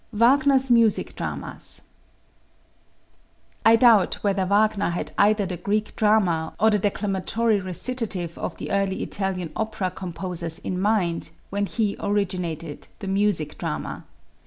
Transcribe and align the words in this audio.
Wagner's 0.13 0.71
Music 0.71 1.15
Dramas. 1.15 1.83
I 3.63 3.75
doubt 3.75 4.15
whether 4.23 4.47
Wagner 4.47 4.89
had 4.89 5.11
either 5.15 5.45
the 5.45 5.57
Greek 5.57 5.95
drama 5.95 6.55
or 6.59 6.71
the 6.71 6.79
declamatory 6.79 7.59
recitative 7.59 8.35
of 8.39 8.57
the 8.57 8.71
early 8.71 9.03
Italian 9.03 9.51
opera 9.55 9.91
composers 9.91 10.57
in 10.57 10.81
mind 10.81 11.29
when 11.51 11.67
he 11.67 11.97
originated 11.99 12.87
the 12.97 13.07
music 13.07 13.59
drama. 13.59 14.05